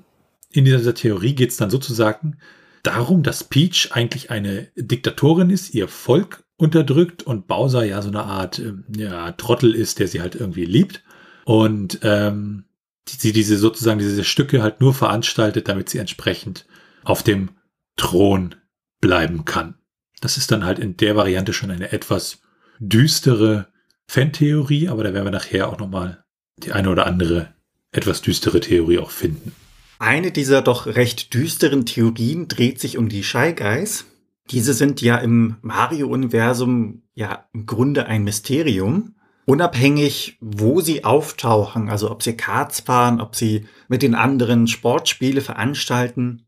[0.50, 2.38] in dieser Theorie geht es dann sozusagen
[2.82, 8.24] darum, dass Peach eigentlich eine Diktatorin ist, ihr Volk unterdrückt und Bowser ja so eine
[8.24, 11.02] Art ähm, ja, Trottel ist, der sie halt irgendwie liebt.
[11.44, 12.64] Und ähm,
[13.08, 16.66] sie diese sozusagen diese Stücke halt nur veranstaltet, damit sie entsprechend
[17.02, 17.50] auf dem
[17.96, 18.56] Thron
[19.00, 19.79] bleiben kann.
[20.20, 22.40] Das ist dann halt in der Variante schon eine etwas
[22.78, 23.68] düstere
[24.06, 26.24] Fantheorie, aber da werden wir nachher auch nochmal
[26.58, 27.54] die eine oder andere
[27.92, 29.52] etwas düstere Theorie auch finden.
[29.98, 34.06] Eine dieser doch recht düsteren Theorien dreht sich um die Shy Guys.
[34.50, 39.14] Diese sind ja im Mario-Universum ja im Grunde ein Mysterium.
[39.46, 45.40] Unabhängig, wo sie auftauchen, also ob sie Karts fahren, ob sie mit den anderen Sportspiele
[45.40, 46.46] veranstalten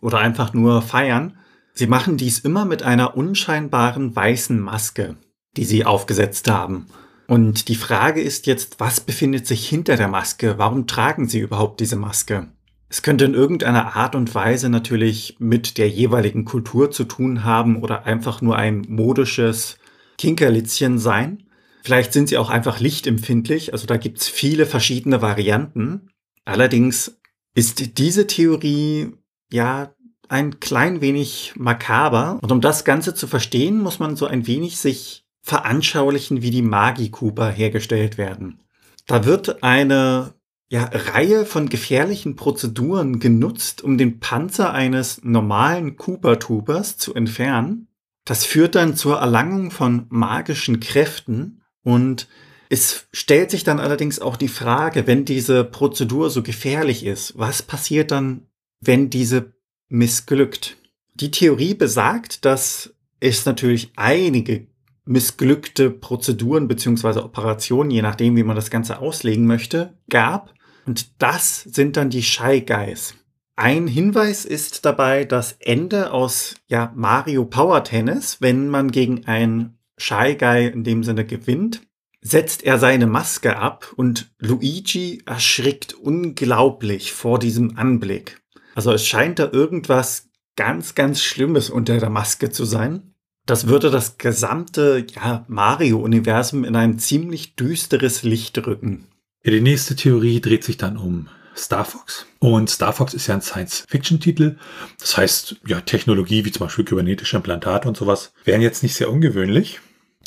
[0.00, 1.36] oder einfach nur feiern,
[1.76, 5.16] Sie machen dies immer mit einer unscheinbaren weißen Maske,
[5.56, 6.86] die sie aufgesetzt haben.
[7.26, 10.54] Und die Frage ist jetzt, was befindet sich hinter der Maske?
[10.56, 12.48] Warum tragen sie überhaupt diese Maske?
[12.88, 17.82] Es könnte in irgendeiner Art und Weise natürlich mit der jeweiligen Kultur zu tun haben
[17.82, 19.78] oder einfach nur ein modisches
[20.16, 21.42] Kinkerlitzchen sein.
[21.82, 26.08] Vielleicht sind sie auch einfach lichtempfindlich, also da gibt's viele verschiedene Varianten.
[26.44, 27.18] Allerdings
[27.54, 29.12] ist diese Theorie
[29.50, 29.93] ja
[30.28, 32.38] ein klein wenig makaber.
[32.42, 36.62] Und um das Ganze zu verstehen, muss man so ein wenig sich veranschaulichen, wie die
[36.62, 38.60] Magikuber hergestellt werden.
[39.06, 40.34] Da wird eine
[40.68, 47.88] ja, Reihe von gefährlichen Prozeduren genutzt, um den Panzer eines normalen Cooper-Tubers zu entfernen.
[48.24, 52.26] Das führt dann zur Erlangung von magischen Kräften und
[52.70, 57.62] es stellt sich dann allerdings auch die Frage, wenn diese Prozedur so gefährlich ist, was
[57.62, 58.48] passiert dann,
[58.80, 59.53] wenn diese
[59.88, 60.76] missglückt?
[61.14, 64.66] Die Theorie besagt, dass es natürlich einige
[65.04, 70.54] missglückte Prozeduren beziehungsweise Operationen, je nachdem, wie man das Ganze auslegen möchte, gab.
[70.86, 73.14] Und das sind dann die Shy Guys.
[73.56, 78.40] Ein Hinweis ist dabei das Ende aus ja, Mario Power Tennis.
[78.40, 81.82] Wenn man gegen ein Shy Guy in dem Sinne gewinnt,
[82.20, 88.43] setzt er seine Maske ab und Luigi erschrickt unglaublich vor diesem Anblick.
[88.74, 93.14] Also es scheint da irgendwas ganz, ganz Schlimmes unter der Maske zu sein.
[93.46, 99.08] Das würde das gesamte ja, Mario-Universum in ein ziemlich düsteres Licht rücken.
[99.44, 102.26] Ja, die nächste Theorie dreht sich dann um Star Fox.
[102.38, 104.56] Und Star Fox ist ja ein Science-Fiction-Titel.
[104.98, 109.10] Das heißt, ja, Technologie wie zum Beispiel kybernetische Implantate und sowas wären jetzt nicht sehr
[109.10, 109.80] ungewöhnlich.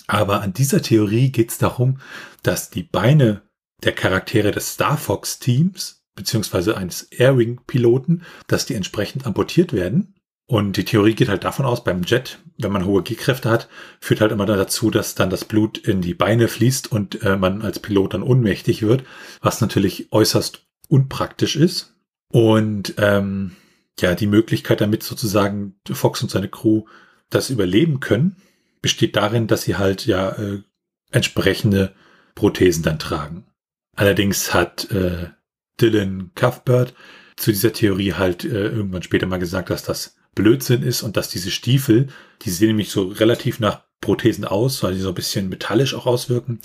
[0.06, 2.00] Aber an dieser Theorie geht es darum,
[2.44, 3.42] dass die Beine
[3.84, 10.16] der Charaktere des Star Fox-Teams beziehungsweise eines Airwing-Piloten, dass die entsprechend amputiert werden
[10.50, 13.68] und die Theorie geht halt davon aus, beim Jet, wenn man hohe G-Kräfte hat,
[14.00, 17.62] führt halt immer dazu, dass dann das Blut in die Beine fließt und äh, man
[17.62, 19.04] als Pilot dann ohnmächtig wird,
[19.42, 21.96] was natürlich äußerst unpraktisch ist.
[22.32, 23.58] Und ähm,
[24.00, 26.86] ja, die Möglichkeit, damit sozusagen Fox und seine Crew
[27.30, 28.38] das überleben können,
[28.82, 30.62] besteht darin, dass sie halt ja äh,
[31.12, 31.94] entsprechende
[32.36, 33.48] Prothesen dann tragen.
[33.98, 35.28] Allerdings hat äh,
[35.80, 36.94] Dylan Cuthbert
[37.36, 41.30] zu dieser Theorie halt äh, irgendwann später mal gesagt, dass das Blödsinn ist und dass
[41.30, 42.08] diese Stiefel,
[42.44, 46.06] die sehen nämlich so relativ nach Prothesen aus, weil die so ein bisschen metallisch auch
[46.06, 46.60] auswirken,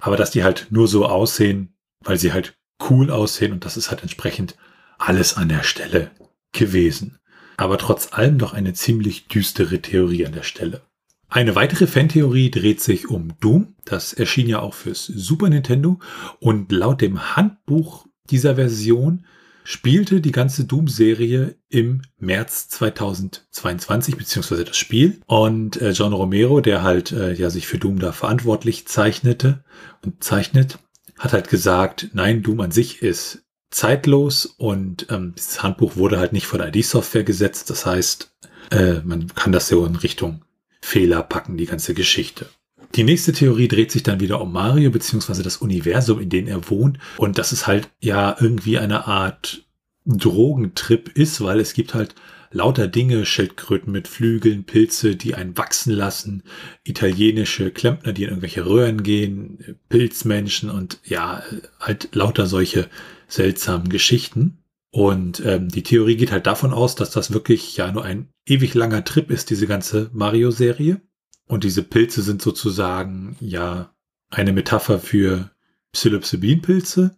[0.00, 2.56] aber dass die halt nur so aussehen, weil sie halt
[2.88, 4.56] cool aussehen und das ist halt entsprechend
[4.98, 6.10] alles an der Stelle
[6.52, 7.18] gewesen.
[7.56, 10.82] Aber trotz allem doch eine ziemlich düstere Theorie an der Stelle.
[11.28, 13.74] Eine weitere Fantheorie dreht sich um Doom.
[13.84, 15.98] Das erschien ja auch fürs Super Nintendo
[16.40, 19.24] und laut dem Handbuch dieser Version
[19.64, 25.20] spielte die ganze Doom-Serie im März 2022, beziehungsweise das Spiel.
[25.26, 29.62] Und äh, John Romero, der halt äh, ja sich für Doom da verantwortlich zeichnete
[30.02, 30.78] und zeichnet,
[31.18, 36.32] hat halt gesagt, nein, Doom an sich ist zeitlos und ähm, dieses Handbuch wurde halt
[36.32, 37.68] nicht von ID-Software gesetzt.
[37.68, 38.32] Das heißt,
[38.70, 40.44] äh, man kann das so in Richtung
[40.80, 42.46] Fehler packen, die ganze Geschichte.
[42.94, 46.68] Die nächste Theorie dreht sich dann wieder um Mario beziehungsweise das Universum, in dem er
[46.70, 46.98] wohnt.
[47.18, 49.64] Und das ist halt ja irgendwie eine Art
[50.06, 52.14] Drogentrip ist, weil es gibt halt
[52.50, 56.42] lauter Dinge, Schildkröten mit Flügeln, Pilze, die einen wachsen lassen,
[56.84, 61.42] italienische Klempner, die in irgendwelche Röhren gehen, Pilzmenschen und ja,
[61.78, 62.88] halt lauter solche
[63.26, 64.58] seltsamen Geschichten.
[64.90, 68.72] Und ähm, die Theorie geht halt davon aus, dass das wirklich ja nur ein ewig
[68.72, 71.02] langer Trip ist, diese ganze Mario-Serie.
[71.48, 73.92] Und diese Pilze sind sozusagen ja
[74.30, 75.50] eine Metapher für
[75.92, 77.16] Psilocybin-Pilze.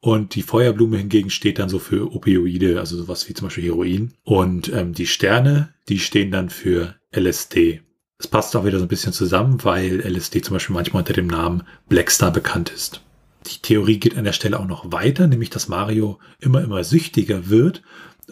[0.00, 4.14] Und die Feuerblume hingegen steht dann so für Opioide, also sowas wie zum Beispiel Heroin.
[4.24, 7.82] Und ähm, die Sterne, die stehen dann für LSD.
[8.18, 11.26] Das passt auch wieder so ein bisschen zusammen, weil LSD zum Beispiel manchmal unter dem
[11.26, 13.02] Namen Blackstar bekannt ist.
[13.46, 17.48] Die Theorie geht an der Stelle auch noch weiter, nämlich dass Mario immer, immer süchtiger
[17.50, 17.82] wird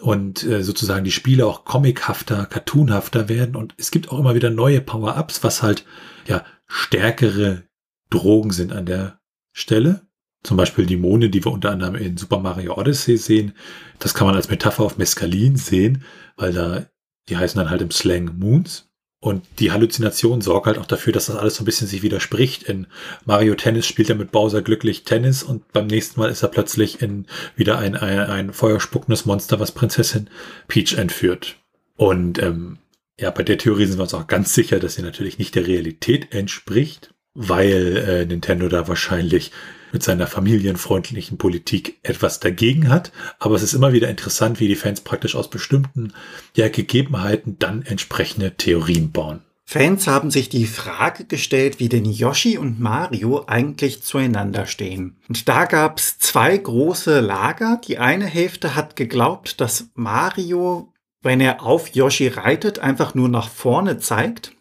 [0.01, 4.49] und äh, sozusagen die Spiele auch comichafter, cartoonhafter werden und es gibt auch immer wieder
[4.49, 5.85] neue Power-Ups, was halt
[6.27, 7.63] ja stärkere
[8.09, 9.19] Drogen sind an der
[9.51, 10.01] Stelle.
[10.43, 13.53] Zum Beispiel die Monde, die wir unter anderem in Super Mario Odyssey sehen.
[13.97, 16.03] Das kann man als Metapher auf Mescalin sehen,
[16.35, 16.85] weil da,
[17.29, 18.84] die heißen dann halt im Slang Moons.
[19.25, 22.61] Und die Halluzination sorgt halt auch dafür, dass das alles so ein bisschen sich widerspricht.
[22.61, 22.85] In
[23.25, 27.01] Mario Tennis spielt er mit Bowser glücklich Tennis und beim nächsten Mal ist er plötzlich
[27.01, 30.29] in wieder ein, ein, ein feuerspuckendes Monster, was Prinzessin
[30.67, 31.55] Peach entführt.
[31.95, 32.77] Und ähm,
[33.19, 35.65] ja, bei der Theorie sind wir uns auch ganz sicher, dass sie natürlich nicht der
[35.65, 39.51] Realität entspricht, weil äh, Nintendo da wahrscheinlich
[39.91, 43.11] mit seiner familienfreundlichen Politik etwas dagegen hat.
[43.39, 46.13] Aber es ist immer wieder interessant, wie die Fans praktisch aus bestimmten
[46.55, 49.41] ja, Gegebenheiten dann entsprechende Theorien bauen.
[49.67, 55.17] Fans haben sich die Frage gestellt, wie denn Yoshi und Mario eigentlich zueinander stehen.
[55.27, 57.81] Und da gab es zwei große Lager.
[57.87, 60.93] Die eine Hälfte hat geglaubt, dass Mario,
[61.23, 64.51] wenn er auf Yoshi reitet, einfach nur nach vorne zeigt.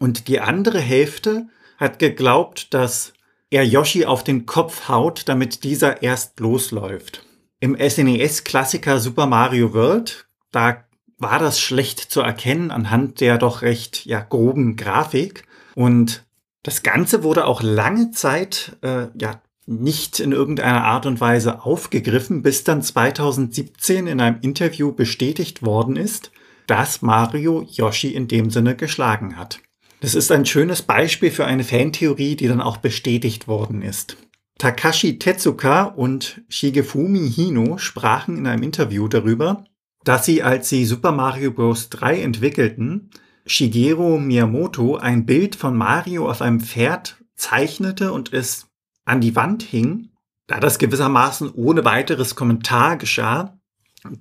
[0.00, 1.46] Und die andere Hälfte
[1.78, 3.12] hat geglaubt, dass
[3.50, 7.24] er Yoshi auf den Kopf haut, damit dieser erst losläuft.
[7.60, 10.84] Im SNES-Klassiker Super Mario World, da
[11.18, 15.44] war das schlecht zu erkennen anhand der doch recht ja, groben Grafik.
[15.74, 16.24] Und
[16.62, 22.42] das Ganze wurde auch lange Zeit äh, ja, nicht in irgendeiner Art und Weise aufgegriffen,
[22.42, 26.30] bis dann 2017 in einem Interview bestätigt worden ist,
[26.66, 29.60] dass Mario Yoshi in dem Sinne geschlagen hat.
[30.00, 34.16] Das ist ein schönes Beispiel für eine Fantheorie, die dann auch bestätigt worden ist.
[34.58, 39.64] Takashi Tezuka und Shigefumi Hino sprachen in einem Interview darüber,
[40.04, 41.90] dass sie, als sie Super Mario Bros.
[41.90, 43.10] 3 entwickelten,
[43.46, 48.66] Shigeru Miyamoto ein Bild von Mario auf einem Pferd zeichnete und es
[49.04, 50.10] an die Wand hing.
[50.46, 53.58] Da das gewissermaßen ohne weiteres Kommentar geschah,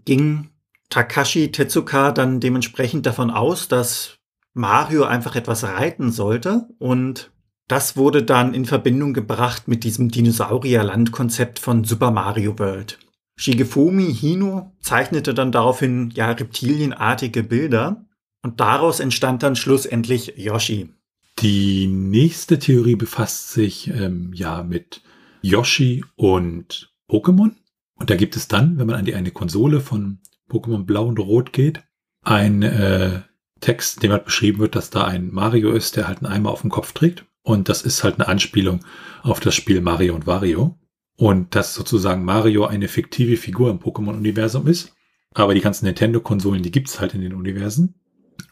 [0.06, 0.50] ging
[0.90, 4.17] Takashi Tezuka dann dementsprechend davon aus, dass
[4.58, 7.32] Mario einfach etwas reiten sollte und
[7.68, 12.98] das wurde dann in Verbindung gebracht mit diesem Dinosaurierland-Konzept von Super Mario World.
[13.38, 18.06] Shigefumi Hino zeichnete dann daraufhin ja reptilienartige Bilder
[18.42, 20.94] und daraus entstand dann schlussendlich Yoshi.
[21.40, 25.04] Die nächste Theorie befasst sich ähm, ja mit
[25.42, 27.52] Yoshi und Pokémon.
[27.96, 31.20] Und da gibt es dann, wenn man an die eine Konsole von Pokémon Blau und
[31.20, 31.84] Rot geht,
[32.24, 33.22] ein äh,
[33.60, 36.52] Text, in dem halt beschrieben wird, dass da ein Mario ist, der halt einen Eimer
[36.52, 37.26] auf dem Kopf trägt.
[37.44, 38.82] Und das ist halt eine Anspielung
[39.24, 40.78] auf das Spiel Mario und Wario.
[41.16, 44.94] Und dass sozusagen Mario eine fiktive Figur im Pokémon-Universum ist.
[45.34, 47.96] Aber die ganzen Nintendo-Konsolen, die gibt's halt in den Universen.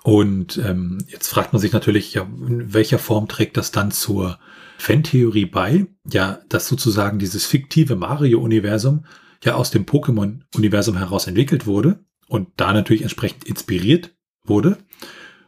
[0.03, 4.39] Und ähm, jetzt fragt man sich natürlich, ja, in welcher Form trägt das dann zur
[4.77, 5.87] Fantheorie bei?
[6.11, 9.05] Ja, dass sozusagen dieses fiktive Mario-Universum
[9.43, 14.14] ja aus dem Pokémon-Universum heraus entwickelt wurde und da natürlich entsprechend inspiriert
[14.47, 14.77] wurde.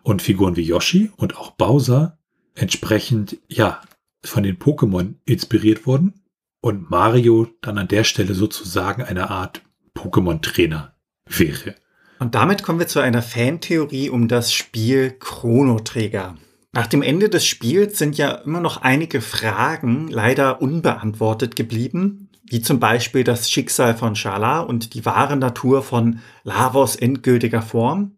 [0.04, 2.18] Und Figuren wie Yoshi und auch Bowser
[2.56, 3.82] entsprechend, ja,
[4.24, 6.22] von den Pokémon inspiriert wurden
[6.62, 9.62] und Mario dann an der Stelle sozusagen eine Art
[9.96, 10.96] Pokémon-Trainer
[11.28, 11.76] wäre.
[12.20, 16.36] Und damit kommen wir zu einer Fantheorie um das Spiel Chrono Trigger.
[16.74, 22.62] Nach dem Ende des Spiels sind ja immer noch einige Fragen leider unbeantwortet geblieben, wie
[22.62, 28.17] zum Beispiel das Schicksal von Shala und die wahre Natur von Lavos endgültiger Form.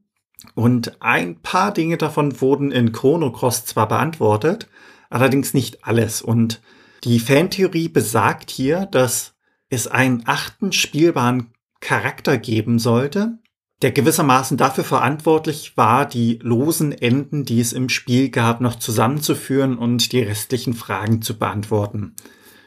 [0.56, 4.68] Und ein paar Dinge davon wurden in Chrono Cross zwar beantwortet,
[5.10, 6.22] allerdings nicht alles.
[6.22, 6.62] Und
[7.04, 9.36] die Fantheorie besagt hier, dass
[9.70, 13.40] es einen achten spielbaren Charakter geben sollte,
[13.82, 19.78] der gewissermaßen dafür verantwortlich war, die losen Enden, die es im Spiel gab, noch zusammenzuführen
[19.78, 22.16] und die restlichen Fragen zu beantworten.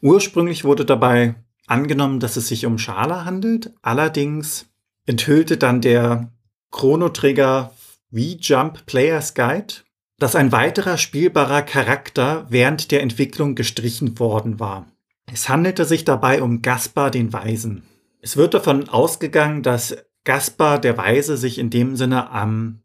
[0.01, 1.35] Ursprünglich wurde dabei
[1.67, 4.65] angenommen, dass es sich um Schala handelt, allerdings
[5.05, 6.31] enthüllte dann der
[6.73, 7.73] Chrono Trigger
[8.11, 9.75] V-Jump Players Guide
[10.23, 14.87] dass ein weiterer spielbarer Charakter während der Entwicklung gestrichen worden war.
[15.31, 17.83] Es handelte sich dabei um Gaspar den Weisen.
[18.21, 22.79] Es wird davon ausgegangen, dass Gaspar der Weise sich in dem Sinne am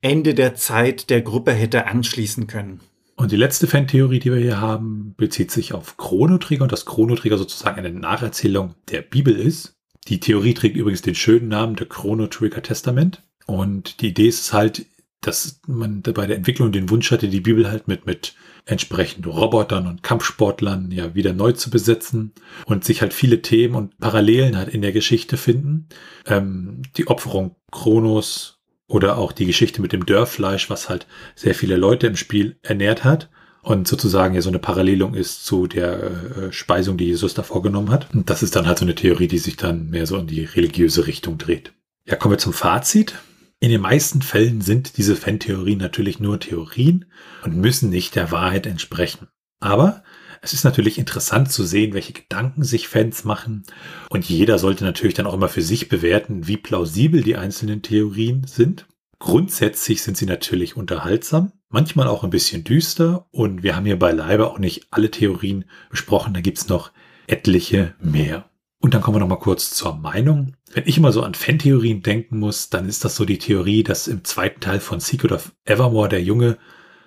[0.00, 2.80] Ende der Zeit der Gruppe hätte anschließen können.
[3.14, 6.86] Und die letzte Fantheorie, die wir hier haben, bezieht sich auf Chrono Trigger und dass
[6.86, 9.74] Chrono Trigger sozusagen eine Nacherzählung der Bibel ist.
[10.08, 13.22] Die Theorie trägt übrigens den schönen Namen der Chrono Trigger Testament.
[13.50, 14.86] Und die Idee ist halt,
[15.22, 18.34] dass man bei der Entwicklung den Wunsch hatte, die Bibel halt mit, mit
[18.64, 22.32] entsprechend Robotern und Kampfsportlern ja wieder neu zu besetzen
[22.66, 25.88] und sich halt viele Themen und Parallelen halt in der Geschichte finden.
[26.26, 31.76] Ähm, die Opferung Kronos oder auch die Geschichte mit dem Dörrfleisch, was halt sehr viele
[31.76, 33.30] Leute im Spiel ernährt hat
[33.62, 37.90] und sozusagen ja so eine Parallelung ist zu der äh, Speisung, die Jesus da vorgenommen
[37.90, 38.14] hat.
[38.14, 40.44] Und das ist dann halt so eine Theorie, die sich dann mehr so in die
[40.44, 41.72] religiöse Richtung dreht.
[42.06, 43.14] Ja, kommen wir zum Fazit.
[43.62, 47.04] In den meisten Fällen sind diese Fan-Theorien natürlich nur Theorien
[47.44, 49.28] und müssen nicht der Wahrheit entsprechen.
[49.60, 50.02] Aber
[50.40, 53.64] es ist natürlich interessant zu sehen, welche Gedanken sich Fans machen.
[54.08, 58.46] Und jeder sollte natürlich dann auch immer für sich bewerten, wie plausibel die einzelnen Theorien
[58.46, 58.86] sind.
[59.18, 63.26] Grundsätzlich sind sie natürlich unterhaltsam, manchmal auch ein bisschen düster.
[63.30, 66.32] Und wir haben hier beileibe auch nicht alle Theorien besprochen.
[66.32, 66.92] Da gibt's noch
[67.26, 68.48] etliche mehr.
[68.78, 70.54] Und dann kommen wir noch mal kurz zur Meinung.
[70.72, 74.06] Wenn ich immer so an Fantheorien denken muss, dann ist das so die Theorie, dass
[74.06, 76.58] im zweiten Teil von Secret of Evermore der Junge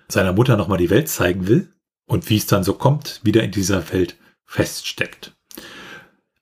[0.09, 1.72] seiner Mutter noch mal die Welt zeigen will
[2.05, 5.34] und wie es dann so kommt, wieder in dieser Welt feststeckt.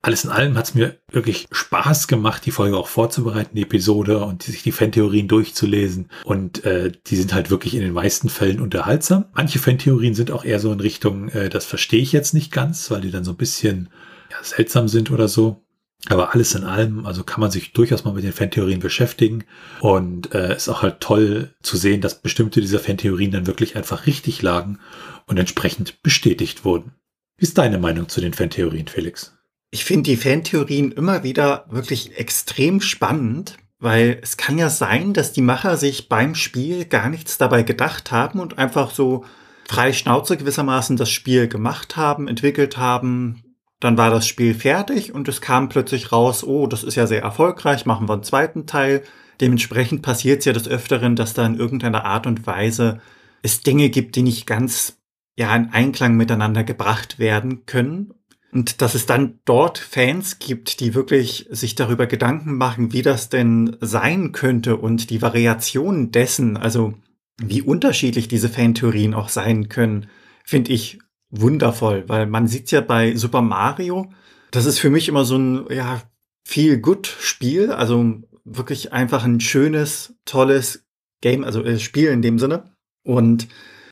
[0.01, 4.26] alles in allem hat es mir wirklich Spaß gemacht, die Folge auch vorzubereiten, die Episode
[4.26, 6.09] und sich die Fantheorien durchzulesen.
[6.24, 9.26] Und äh, die sind halt wirklich in den meisten Fällen unterhaltsam.
[9.36, 12.89] Manche Fantheorien sind auch eher so in Richtung, äh, das verstehe ich jetzt nicht ganz,
[12.89, 13.89] weil die dann so ein bisschen
[14.32, 15.61] ja, seltsam sind oder so.
[16.08, 19.43] Aber alles in allem, also kann man sich durchaus mal mit den Fantheorien beschäftigen.
[19.82, 24.08] Und äh, ist auch halt toll zu sehen, dass bestimmte dieser Fantheorien dann wirklich einfach
[24.08, 24.80] richtig lagen
[25.28, 26.93] und entsprechend bestätigt wurden.
[27.38, 29.38] Wie ist deine Meinung zu den Fantheorien, Felix?
[29.70, 35.34] Ich finde die Fantheorien immer wieder wirklich extrem spannend, weil es kann ja sein, dass
[35.34, 39.24] die Macher sich beim Spiel gar nichts dabei gedacht haben und einfach so
[39.68, 43.51] frei Schnauze gewissermaßen das Spiel gemacht haben, entwickelt haben.
[43.82, 47.21] Dann war das Spiel fertig und es kam plötzlich raus, oh, das ist ja sehr
[47.21, 49.03] erfolgreich, machen wir einen zweiten Teil.
[49.41, 53.01] Dementsprechend passiert es ja des Öfteren, dass da in irgendeiner Art und Weise
[53.41, 54.97] es Dinge gibt, die nicht ganz
[55.36, 58.13] ja in Einklang miteinander gebracht werden können
[58.51, 63.29] und dass es dann dort Fans gibt, die wirklich sich darüber Gedanken machen, wie das
[63.29, 66.93] denn sein könnte und die Variationen dessen, also
[67.38, 70.07] wie unterschiedlich diese Fantheorien auch sein können,
[70.43, 70.99] finde ich
[71.32, 74.11] wundervoll, weil man sieht ja bei Super Mario,
[74.51, 76.01] das ist für mich immer so ein, ja,
[76.43, 80.86] viel gut Spiel, also wirklich einfach ein schönes, tolles
[81.21, 82.75] Game, also äh, Spiel in dem Sinne.
[83.03, 83.47] Und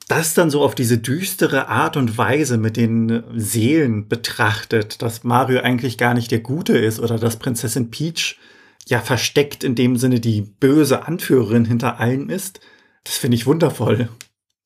[0.08, 5.62] das dann so auf diese düstere Art und Weise mit den Seelen betrachtet, dass Mario
[5.62, 8.40] eigentlich gar nicht der Gute ist oder dass Prinzessin Peach
[8.88, 12.60] ja versteckt in dem Sinne die böse Anführerin hinter allen ist,
[13.04, 14.10] das finde ich wundervoll.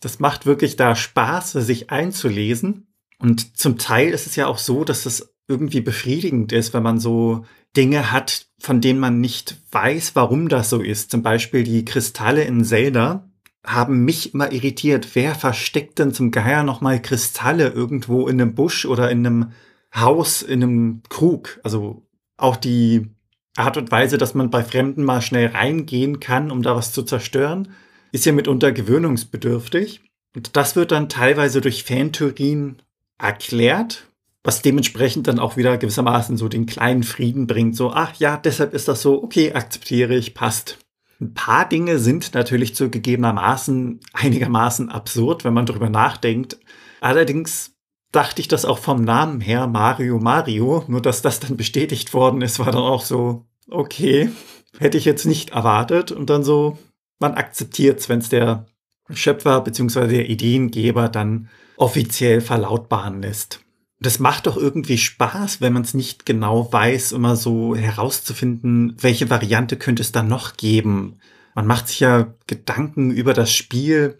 [0.03, 2.87] Das macht wirklich da Spaß, sich einzulesen.
[3.19, 6.99] Und zum Teil ist es ja auch so, dass es irgendwie befriedigend ist, wenn man
[6.99, 7.45] so
[7.75, 11.11] Dinge hat, von denen man nicht weiß, warum das so ist.
[11.11, 13.29] Zum Beispiel die Kristalle in Zelda
[13.65, 15.07] haben mich immer irritiert.
[15.13, 19.51] Wer versteckt denn zum Geier nochmal Kristalle irgendwo in einem Busch oder in einem
[19.95, 21.59] Haus, in einem Krug?
[21.63, 22.05] Also
[22.37, 23.09] auch die
[23.55, 27.03] Art und Weise, dass man bei Fremden mal schnell reingehen kann, um da was zu
[27.03, 27.69] zerstören,
[28.13, 30.01] ist ja mitunter gewöhnungsbedürftig.
[30.35, 32.81] Und das wird dann teilweise durch Fantheorien
[33.17, 34.07] erklärt,
[34.43, 37.75] was dementsprechend dann auch wieder gewissermaßen so den kleinen Frieden bringt.
[37.75, 40.77] So, ach ja, deshalb ist das so, okay, akzeptiere ich, passt.
[41.19, 46.59] Ein paar Dinge sind natürlich zugegebenermaßen einigermaßen absurd, wenn man darüber nachdenkt.
[47.01, 47.71] Allerdings
[48.11, 52.41] dachte ich das auch vom Namen her Mario Mario, nur dass das dann bestätigt worden
[52.41, 54.29] ist, war dann auch so, okay,
[54.77, 56.77] hätte ich jetzt nicht erwartet und dann so,
[57.19, 58.65] man akzeptiert es, wenn es der
[59.09, 60.07] Schöpfer bzw.
[60.07, 63.63] der Ideengeber dann offiziell verlautbaren lässt
[64.03, 69.29] das macht doch irgendwie Spaß, wenn man es nicht genau weiß, immer so herauszufinden, welche
[69.29, 71.19] Variante könnte es da noch geben.
[71.55, 74.17] Man macht sich ja Gedanken über das Spiel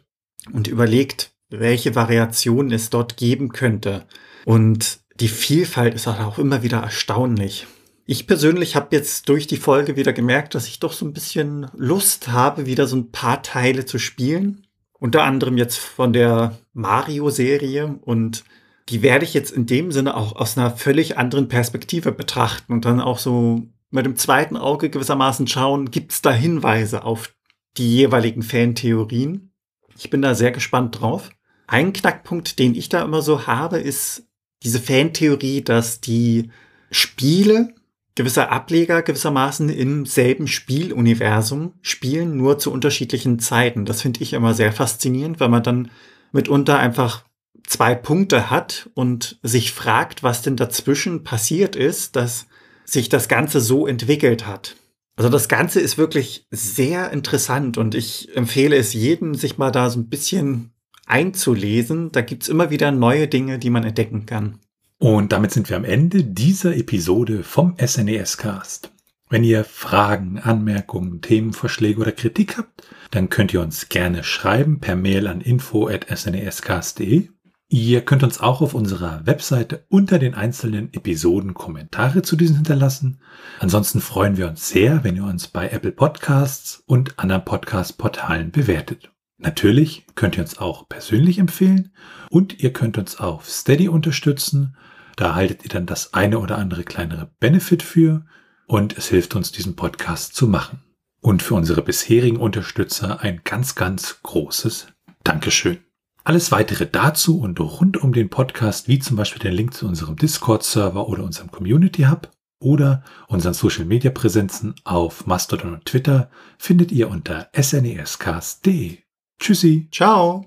[0.54, 4.06] und überlegt, welche Variationen es dort geben könnte.
[4.46, 7.68] Und die Vielfalt ist auch immer wieder erstaunlich.
[8.06, 11.68] Ich persönlich habe jetzt durch die Folge wieder gemerkt, dass ich doch so ein bisschen
[11.74, 14.68] Lust habe, wieder so ein paar Teile zu spielen.
[15.00, 18.44] Unter anderem jetzt von der Mario-Serie und
[18.90, 22.84] die werde ich jetzt in dem Sinne auch aus einer völlig anderen Perspektive betrachten und
[22.84, 27.34] dann auch so mit dem zweiten Auge gewissermaßen schauen, gibt es da Hinweise auf
[27.78, 29.54] die jeweiligen Fantheorien.
[29.98, 31.30] Ich bin da sehr gespannt drauf.
[31.68, 34.28] Ein Knackpunkt, den ich da immer so habe, ist
[34.64, 36.52] diese Fantheorie, dass die
[36.92, 37.74] Spiele
[38.16, 43.86] gewisser Ableger gewissermaßen im selben Spieluniversum spielen, nur zu unterschiedlichen Zeiten.
[43.86, 45.92] Das finde ich immer sehr faszinierend, weil man dann
[46.32, 47.26] mitunter einfach
[47.66, 52.48] zwei Punkte hat und sich fragt, was denn dazwischen passiert ist, dass
[52.86, 54.76] sich das Ganze so entwickelt hat.
[55.16, 59.90] Also das Ganze ist wirklich sehr interessant und ich empfehle es jedem, sich mal da
[59.90, 60.72] so ein bisschen
[61.06, 62.12] einzulesen.
[62.12, 64.60] Da gibt's immer wieder neue Dinge, die man entdecken kann.
[65.04, 68.90] Und damit sind wir am Ende dieser Episode vom SNES Cast.
[69.30, 74.96] Wenn ihr Fragen, Anmerkungen, Themenvorschläge oder Kritik habt, dann könnt ihr uns gerne schreiben per
[74.96, 77.28] Mail an info@snescast.de
[77.68, 83.20] Ihr könnt uns auch auf unserer Webseite unter den einzelnen Episoden Kommentare zu diesen hinterlassen.
[83.60, 89.12] Ansonsten freuen wir uns sehr, wenn ihr uns bei Apple Podcasts und anderen Podcast-Portalen bewertet.
[89.38, 91.92] Natürlich könnt ihr uns auch persönlich empfehlen
[92.30, 94.78] und ihr könnt uns auf Steady unterstützen.
[95.16, 98.26] Da erhaltet ihr dann das eine oder andere kleinere Benefit für
[98.68, 100.84] und es hilft uns, diesen Podcast zu machen.
[101.22, 104.88] Und für unsere bisherigen Unterstützer ein ganz, ganz großes
[105.24, 105.80] Dankeschön.
[106.26, 110.16] Alles weitere dazu und rund um den Podcast, wie zum Beispiel den Link zu unserem
[110.16, 116.92] Discord-Server oder unserem Community Hub oder unseren Social Media Präsenzen auf Mastodon und Twitter, findet
[116.92, 119.00] ihr unter snescast.de.
[119.40, 119.90] Tschüssi.
[119.92, 120.46] Ciao.